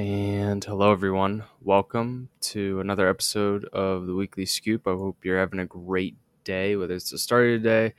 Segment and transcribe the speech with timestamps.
[0.00, 1.44] And hello, everyone.
[1.60, 4.88] Welcome to another episode of the Weekly Scoop.
[4.88, 7.94] I hope you're having a great day, whether it's the start of the day,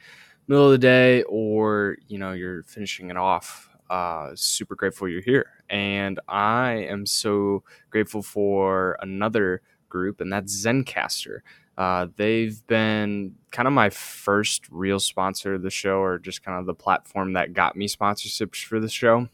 [0.48, 3.70] middle of the day, or you know you're finishing it off.
[3.88, 10.66] Uh, super grateful you're here, and I am so grateful for another group, and that's
[10.66, 11.42] Zencastr.
[11.78, 16.60] Uh, they've been kind of my first real sponsor of the show, or just kind
[16.60, 19.28] of the platform that got me sponsorships for the show.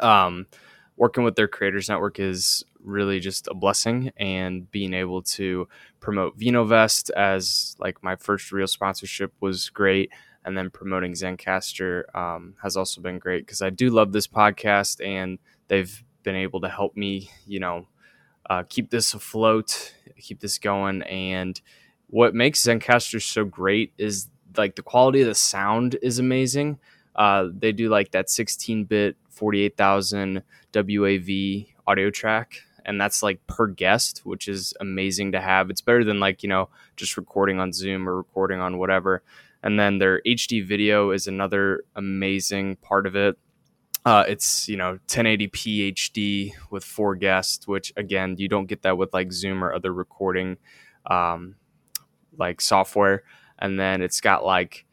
[0.00, 0.46] Um,
[0.96, 5.66] working with their creators network is really just a blessing and being able to
[6.00, 10.10] promote vinovest as like my first real sponsorship was great
[10.44, 15.04] and then promoting Zencastr um, has also been great because i do love this podcast
[15.04, 17.86] and they've been able to help me you know
[18.50, 21.60] uh, keep this afloat keep this going and
[22.08, 26.78] what makes Zencastr so great is like the quality of the sound is amazing
[27.16, 30.42] uh, they do like that 16 bit 48,000
[30.72, 32.56] WAV audio track.
[32.86, 35.70] And that's like per guest, which is amazing to have.
[35.70, 39.22] It's better than like, you know, just recording on Zoom or recording on whatever.
[39.62, 43.38] And then their HD video is another amazing part of it.
[44.04, 48.98] Uh, it's you know 1080p HD with four guests, which again you don't get that
[48.98, 50.58] with like Zoom or other recording
[51.06, 51.54] um,
[52.36, 53.22] like software.
[53.58, 54.84] And then it's got like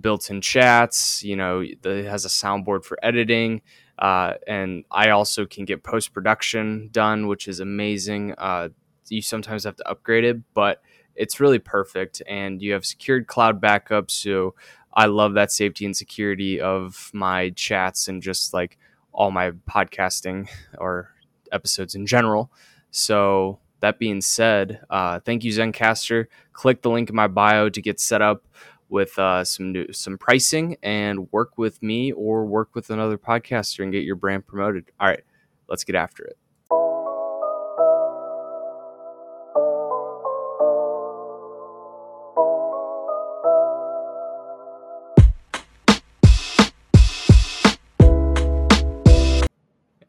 [0.00, 1.22] built-in chats.
[1.22, 3.62] You know, it has a soundboard for editing.
[3.98, 8.34] Uh, and I also can get post production done, which is amazing.
[8.38, 8.70] Uh,
[9.08, 10.82] you sometimes have to upgrade it, but
[11.14, 12.22] it's really perfect.
[12.26, 14.10] And you have secured cloud backup.
[14.10, 14.54] So
[14.94, 18.78] I love that safety and security of my chats and just like
[19.12, 20.48] all my podcasting
[20.78, 21.10] or
[21.52, 22.50] episodes in general.
[22.90, 26.26] So that being said, uh, thank you, Zencastr.
[26.52, 28.46] Click the link in my bio to get set up
[28.90, 33.82] with uh, some new, some pricing and work with me or work with another podcaster
[33.82, 34.90] and get your brand promoted.
[34.98, 35.22] All right,
[35.68, 36.36] let's get after it.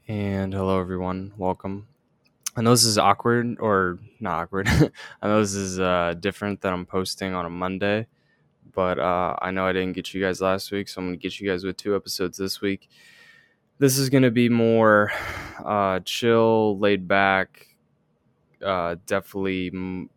[0.07, 1.31] And hello, everyone.
[1.37, 1.87] Welcome.
[2.57, 4.67] I know this is awkward or not awkward.
[5.21, 8.07] I know this is uh, different that I'm posting on a Monday
[8.73, 11.21] but uh, I know I didn't get you guys last week, so I'm going to
[11.21, 12.89] get you guys with two episodes this week.
[13.79, 15.11] This is going to be more
[15.63, 17.67] uh, chill, laid back,
[18.63, 20.09] uh, definitely m-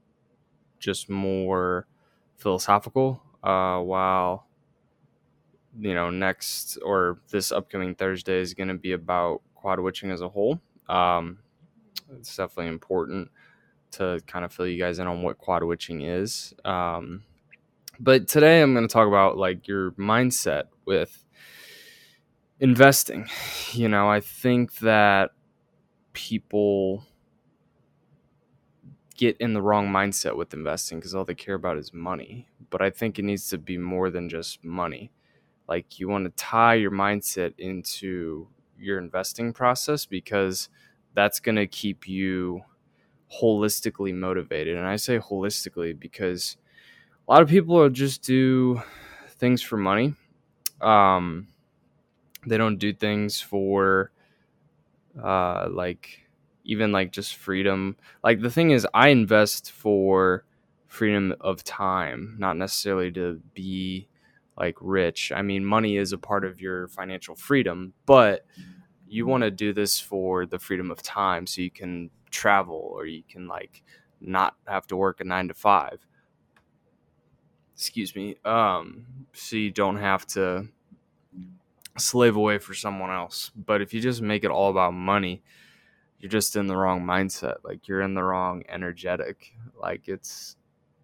[0.79, 1.87] just more
[2.37, 3.23] philosophical.
[3.43, 4.47] Uh, while
[5.79, 10.21] you know, next or this upcoming Thursday is going to be about quad witching as
[10.21, 10.61] a whole.
[10.89, 11.39] Um,
[12.19, 13.31] it's definitely important
[13.93, 16.55] to kind of fill you guys in on what quad witching is.
[16.65, 17.23] Um,
[18.01, 21.25] but today I'm going to talk about like your mindset with
[22.61, 23.29] investing.
[23.73, 25.31] You know, I think that
[26.13, 27.05] people
[29.17, 32.49] get in the wrong mindset with investing because all they care about is money.
[32.71, 35.13] But I think it needs to be more than just money.
[35.69, 40.69] Like you want to tie your mindset into your investing process because
[41.15, 42.63] that's going to keep you
[43.41, 44.77] holistically motivated.
[44.77, 46.57] And I say holistically because
[47.27, 48.83] a lot of people just do
[49.37, 50.15] things for money.
[50.81, 51.49] Um,
[52.47, 54.11] they don't do things for
[55.23, 56.21] uh, like
[56.65, 57.97] even like just freedom.
[58.23, 60.45] Like the thing is, I invest for
[60.87, 64.09] freedom of time, not necessarily to be
[64.59, 65.33] like rich.
[65.35, 68.47] I mean, money is a part of your financial freedom, but
[69.09, 73.07] you want to do this for the freedom of time so you can travel or
[73.07, 73.83] you can like
[74.21, 76.07] not have to work a nine to five
[77.75, 80.69] excuse me, um, so you don't have to
[81.99, 83.51] slave away for someone else.
[83.55, 85.43] But if you just make it all about money,
[86.19, 87.57] you're just in the wrong mindset.
[87.65, 89.55] Like you're in the wrong energetic.
[89.81, 90.57] Like it's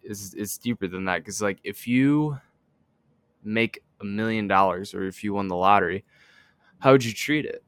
[0.03, 1.19] it's it's deeper than that.
[1.19, 2.37] Because like if you
[3.43, 6.03] make a million dollars or if you won the lottery,
[6.79, 7.63] how would you treat it?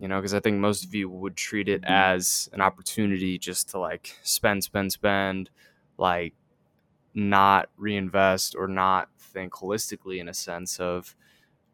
[0.00, 3.70] You know, because I think most of you would treat it as an opportunity just
[3.70, 5.50] to like spend, spend, spend,
[5.98, 6.34] like
[7.14, 11.16] not reinvest or not think holistically in a sense of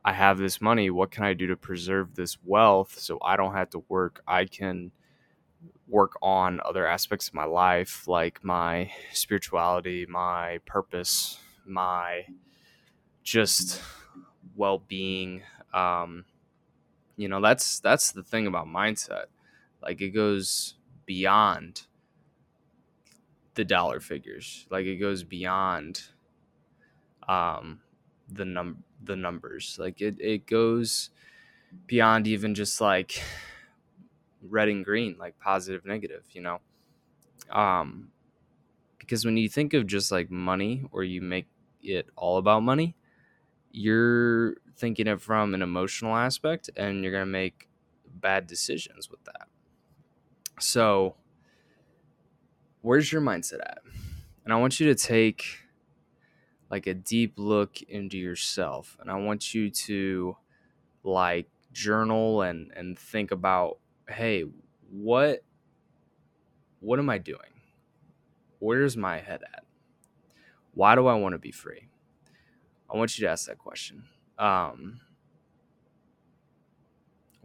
[0.05, 3.55] I have this money, what can I do to preserve this wealth so I don't
[3.55, 4.23] have to work?
[4.27, 4.93] I can
[5.89, 12.27] work on other aspects of my life like my spirituality, my purpose, my
[13.23, 13.81] just
[14.55, 15.43] well-being
[15.75, 16.25] um
[17.17, 19.27] you know that's that's the thing about mindset
[19.83, 20.75] like it goes
[21.07, 21.86] beyond
[23.57, 24.67] the dollar figures.
[24.71, 26.03] Like it goes beyond
[27.29, 27.81] um
[28.29, 29.77] the num the numbers.
[29.81, 31.11] Like it, it goes
[31.87, 33.23] beyond even just like
[34.43, 36.61] red and green, like positive, negative, you know?
[37.51, 38.11] Um,
[38.99, 41.47] because when you think of just like money or you make
[41.83, 42.97] it all about money,
[43.71, 47.69] you're thinking it from an emotional aspect and you're going to make
[48.07, 49.49] bad decisions with that.
[50.59, 51.17] So,
[52.87, 53.79] where's your mindset at?
[54.45, 55.59] And I want you to take
[56.71, 60.37] like a deep look into yourself and I want you to
[61.03, 63.79] like journal and and think about
[64.09, 64.45] hey,
[64.89, 65.43] what
[66.79, 67.61] what am I doing?
[68.61, 69.65] Where's my head at?
[70.75, 71.89] Why do I want to be free?
[72.89, 74.05] I want you to ask that question.
[74.39, 75.01] Um,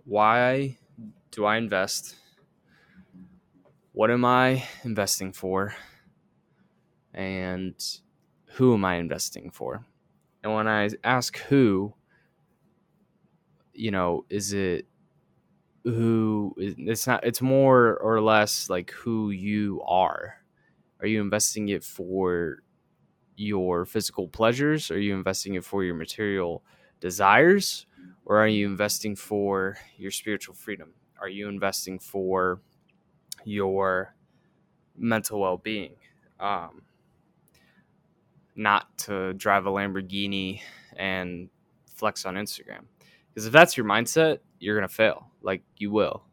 [0.06, 0.78] why
[1.32, 2.16] do I invest?
[3.94, 5.76] What am I investing for?
[7.14, 7.76] And
[8.54, 9.86] who am I investing for?
[10.44, 11.94] And when I ask who,
[13.74, 14.88] you know, is it
[15.84, 20.36] who it's not it's more or less like who you are
[21.02, 22.62] are you investing it for
[23.36, 24.92] your physical pleasures?
[24.92, 26.64] Are you investing it for your material
[27.00, 27.88] desires?
[28.26, 30.94] Or are you investing for your spiritual freedom?
[31.20, 32.62] Are you investing for
[33.46, 34.16] your
[34.98, 35.96] mental well being?
[36.40, 36.82] Um,
[38.56, 40.62] not to drive a Lamborghini
[40.98, 41.50] and
[41.96, 42.82] flex on Instagram.
[43.30, 45.28] Because if that's your mindset, you're going to fail.
[45.42, 46.24] Like you will.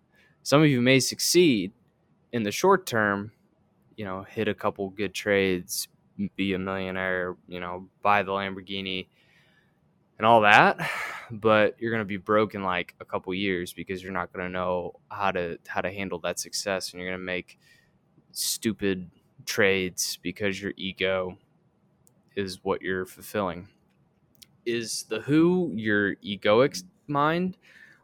[0.43, 1.73] Some of you may succeed
[2.33, 3.33] in the short term,
[3.97, 5.89] you know, hit a couple good trades,
[6.37, 9.07] be a millionaire, you know, buy the Lamborghini
[10.19, 10.91] and all that,
[11.31, 14.47] but you're going to be broke in like a couple years because you're not going
[14.47, 17.59] to know how to how to handle that success and you're going to make
[18.33, 19.11] stupid
[19.45, 21.37] trades because your ego
[22.37, 23.69] is what you're fulfilling.
[24.65, 27.57] Is the who your egoic mind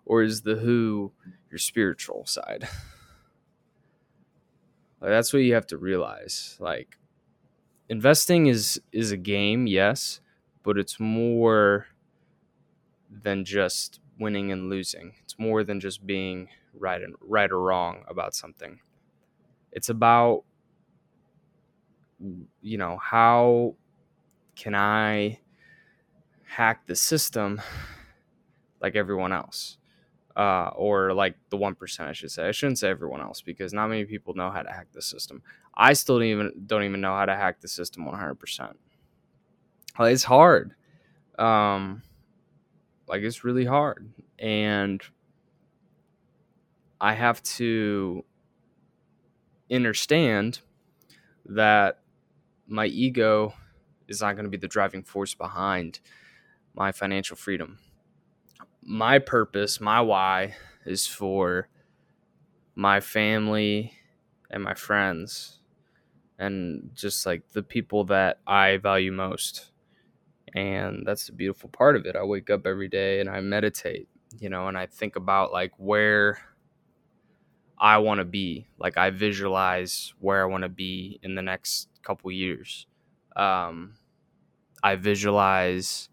[0.06, 1.12] or is the who
[1.50, 2.69] your spiritual side?
[5.00, 6.56] Like, that's what you have to realize.
[6.59, 6.97] Like
[7.91, 10.21] investing is is a game, yes,
[10.62, 11.88] but it's more
[13.22, 15.14] than just winning and losing.
[15.22, 18.81] It's more than just being right and right or wrong about something.
[19.72, 20.44] It's about
[22.62, 23.75] you know, how
[24.56, 25.40] can I
[26.44, 27.61] hack the system
[28.81, 29.76] like everyone else?
[30.37, 32.49] uh, or like the one percent, I should say.
[32.49, 35.43] I shouldn't say everyone else because not many people know how to hack the system.
[35.75, 38.78] I still don't even don't even know how to hack the system one hundred percent.
[40.00, 40.75] It's hard,
[41.38, 42.02] um,
[43.09, 44.09] like it's really hard,
[44.39, 45.03] and
[47.01, 48.25] I have to
[49.71, 50.61] understand
[51.47, 52.01] that
[52.67, 53.55] my ego
[54.09, 56.01] is not going to be the driving force behind
[56.75, 57.79] my financial freedom
[58.85, 60.55] my purpose, my why
[60.85, 61.69] is for
[62.75, 63.93] my family
[64.50, 65.61] and my friends
[66.39, 69.71] and just like the people that I value most.
[70.55, 72.17] And that's the beautiful part of it.
[72.17, 74.09] I wake up every day and I meditate,
[74.39, 76.39] you know, and I think about like where
[77.79, 78.69] I want to be.
[78.79, 82.87] Like I visualize where I want to be in the next couple years.
[83.35, 83.95] Um,
[84.83, 86.09] I visualize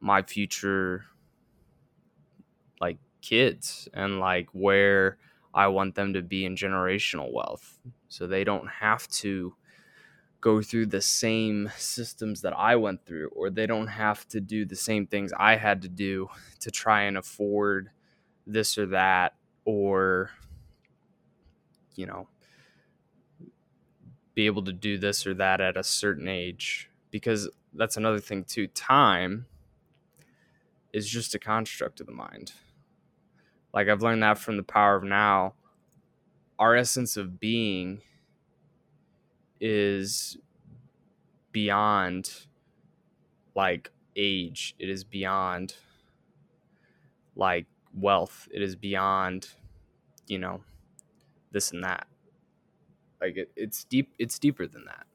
[0.00, 1.04] my future
[2.80, 5.18] like kids and like where
[5.52, 7.78] I want them to be in generational wealth.
[8.08, 9.54] So they don't have to
[10.46, 14.64] go through the same systems that I went through, or they don't have to do
[14.64, 16.28] the same things I had to do
[16.60, 17.90] to try and afford
[18.46, 19.34] this or that,
[19.64, 20.30] or,
[21.96, 22.28] you know,
[24.36, 26.90] be able to do this or that at a certain age.
[27.10, 28.68] Because that's another thing, too.
[28.68, 29.46] Time
[30.92, 32.52] is just a construct of the mind.
[33.74, 35.54] Like I've learned that from the power of now.
[36.56, 38.00] Our essence of being
[39.60, 40.36] is
[41.52, 42.46] beyond
[43.54, 44.74] like age.
[44.78, 45.74] It is beyond
[47.34, 48.48] like wealth.
[48.52, 49.48] It is beyond,
[50.26, 50.60] you know,
[51.52, 52.06] this and that.
[53.20, 55.06] Like it, it's deep it's deeper than that.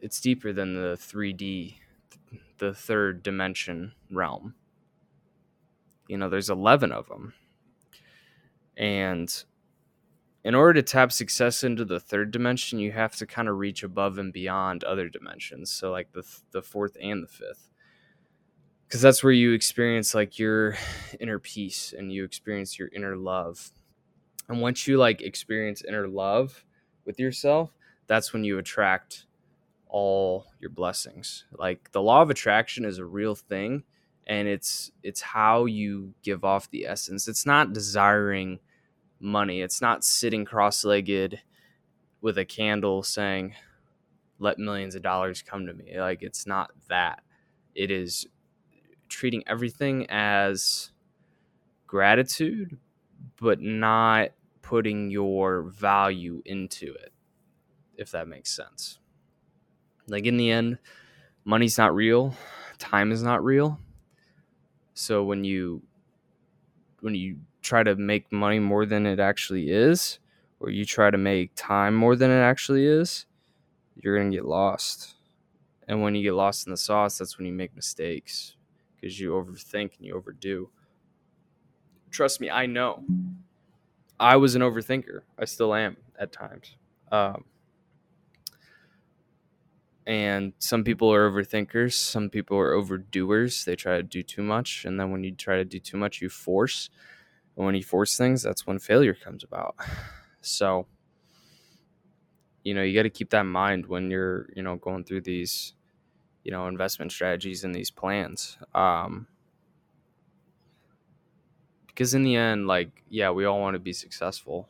[0.00, 1.76] It's deeper than the 3D
[2.58, 4.54] the third dimension realm
[6.08, 7.34] you know there's 11 of them
[8.76, 9.44] and
[10.46, 13.82] in order to tap success into the third dimension you have to kind of reach
[13.82, 16.22] above and beyond other dimensions so like the
[16.52, 17.68] the fourth and the fifth.
[18.86, 20.76] Because that's where you experience like your
[21.20, 23.72] inner peace and you experience your inner love.
[24.48, 26.64] And once you like experience inner love
[27.04, 27.72] with yourself
[28.06, 29.26] that's when you attract
[29.88, 31.44] all your blessings.
[31.58, 33.82] Like the law of attraction is a real thing
[34.28, 37.26] and it's it's how you give off the essence.
[37.26, 38.60] It's not desiring
[39.20, 39.60] money.
[39.60, 41.40] It's not sitting cross-legged
[42.20, 43.54] with a candle saying
[44.38, 45.98] let millions of dollars come to me.
[45.98, 47.22] Like it's not that.
[47.74, 48.26] It is
[49.08, 50.90] treating everything as
[51.86, 52.76] gratitude
[53.40, 54.30] but not
[54.60, 57.12] putting your value into it
[57.96, 58.98] if that makes sense.
[60.08, 60.78] Like in the end
[61.44, 62.34] money's not real
[62.78, 63.78] time is not real.
[64.94, 65.82] So when you
[67.00, 70.18] when you try to make money more than it actually is,
[70.60, 73.26] or you try to make time more than it actually is,
[73.96, 75.14] you're going to get lost.
[75.88, 78.56] And when you get lost in the sauce, that's when you make mistakes
[78.96, 80.70] because you overthink and you overdo.
[82.10, 83.04] Trust me, I know.
[84.18, 85.20] I was an overthinker.
[85.38, 86.76] I still am at times.
[87.12, 87.44] Um,
[90.06, 94.84] and some people are overthinkers some people are overdoers they try to do too much
[94.84, 96.90] and then when you try to do too much you force
[97.56, 99.76] and when you force things that's when failure comes about.
[100.42, 100.86] So
[102.62, 105.22] you know you got to keep that in mind when you're you know going through
[105.22, 105.74] these
[106.44, 108.56] you know investment strategies and these plans.
[108.74, 109.26] Um
[111.88, 114.68] because in the end like yeah we all want to be successful.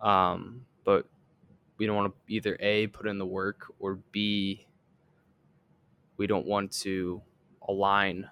[0.00, 1.06] Um but
[1.78, 4.66] we don't want to either a put in the work or b
[6.16, 7.22] we don't want to
[7.68, 8.28] align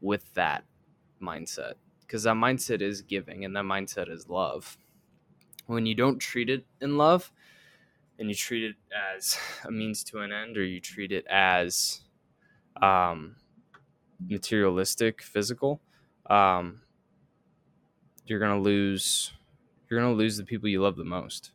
[0.00, 0.64] with that
[1.20, 4.76] mindset because that mindset is giving and that mindset is love
[5.66, 7.32] when you don't treat it in love
[8.18, 8.76] and you treat it
[9.16, 12.02] as a means to an end or you treat it as
[12.82, 13.36] um,
[14.28, 15.80] materialistic physical
[16.28, 16.80] um,
[18.26, 19.32] you're gonna lose
[19.88, 21.52] you're gonna lose the people you love the most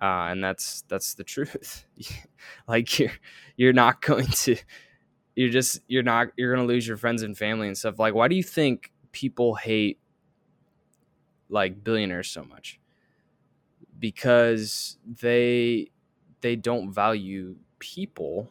[0.00, 1.84] uh, and that's that's the truth.
[2.68, 3.12] like you're
[3.56, 4.56] you're not going to
[5.34, 7.98] you're just you're not you're gonna lose your friends and family and stuff.
[7.98, 10.00] Like, why do you think people hate
[11.48, 12.80] like billionaires so much?
[13.98, 15.90] Because they
[16.40, 18.50] they don't value people.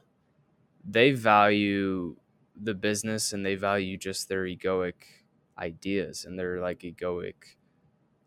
[0.85, 2.17] They value
[2.55, 4.95] the business and they value just their egoic
[5.57, 7.35] ideas and their like egoic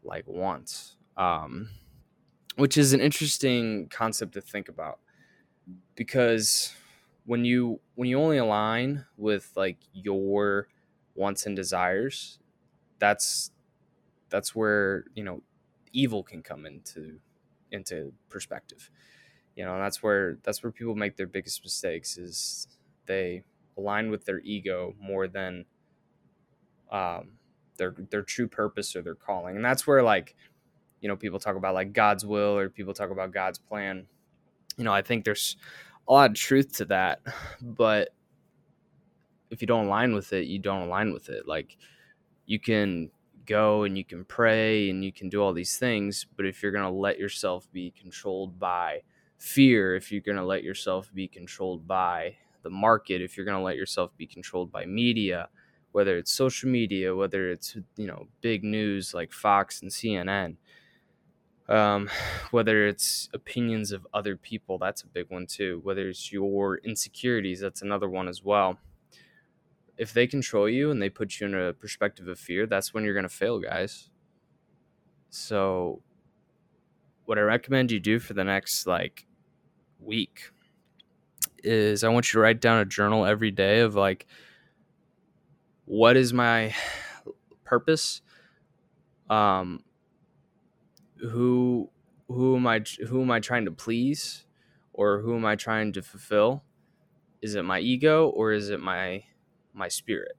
[0.03, 0.99] like wants.
[1.17, 1.71] Um
[2.57, 5.01] which is an interesting concept to think about
[5.95, 6.75] because
[7.25, 10.69] when you when you only align with like your
[11.17, 12.39] wants and desires
[12.99, 13.51] that's
[14.31, 15.43] that's where you know
[15.93, 17.19] evil can come into
[17.73, 18.91] into perspective.
[19.55, 22.69] You know that's where that's where people make their biggest mistakes is
[23.07, 23.45] they
[23.79, 25.65] align with their ego more than
[26.91, 27.33] um
[27.77, 29.57] their their true purpose or their calling.
[29.57, 30.35] And that's where like
[31.01, 34.07] you know people talk about like god's will or people talk about god's plan.
[34.77, 35.57] You know i think there's
[36.07, 37.21] a lot of truth to that
[37.63, 38.11] but
[39.51, 41.47] if you don't align with it you don't align with it.
[41.47, 41.77] Like
[42.47, 43.11] you can
[43.47, 46.73] go and you can pray and you can do all these things but if you're
[46.73, 49.01] going to let yourself be controlled by
[49.39, 53.57] fear if you're going to let yourself be controlled by the market if you're going
[53.57, 55.49] to let yourself be controlled by media
[55.93, 60.57] whether it's social media whether it's you know big news like fox and cnn
[61.69, 62.09] um,
[62.51, 65.81] whether it's opinions of other people that's a big one too.
[65.83, 68.79] Whether it's your insecurities that's another one as well
[69.99, 73.05] if they control you and they put you in a perspective of fear that's when
[73.05, 74.11] you're going to fail guys
[75.31, 76.03] so
[77.25, 79.27] what i recommend you do for the next like
[80.01, 80.51] week
[81.65, 84.27] is i want you to write down a journal every day of like
[85.85, 86.75] what is my
[87.65, 88.23] purpose
[89.31, 89.83] um
[91.21, 91.91] who
[92.29, 94.45] who am I who am I trying to please
[94.93, 96.65] or who am I trying to fulfill?
[97.43, 99.25] Is it my ego or is it my
[99.77, 100.37] my spirit?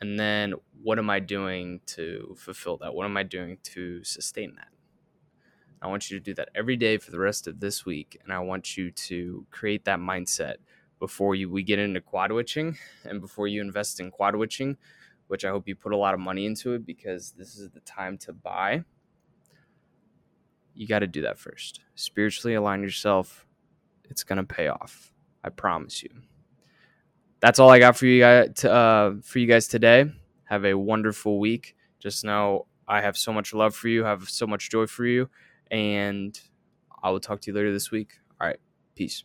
[0.00, 2.94] And then what am I doing to fulfill that?
[2.94, 4.68] What am I doing to sustain that?
[5.82, 8.32] I want you to do that every day for the rest of this week and
[8.32, 10.56] I want you to create that mindset
[10.98, 14.76] before you we get into quad witching and before you invest in quad witching,
[15.28, 17.80] which I hope you put a lot of money into it because this is the
[17.80, 18.84] time to buy
[20.74, 21.80] you got to do that first.
[21.94, 23.46] Spiritually align yourself.
[24.04, 25.12] It's going to pay off.
[25.44, 26.10] I promise you.
[27.40, 30.12] That's all I got for you guys to, uh, for you guys today.
[30.44, 31.76] Have a wonderful week.
[31.98, 35.30] Just know I have so much love for you, have so much joy for you,
[35.70, 36.38] and
[37.02, 38.18] I will talk to you later this week.
[38.40, 38.58] All right.
[38.94, 39.24] Peace.